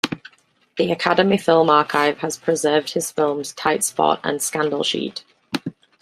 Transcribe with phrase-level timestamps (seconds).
[0.77, 5.23] The Academy Film Archive has preserved his films "Tight Spot" and "Scandal Sheet".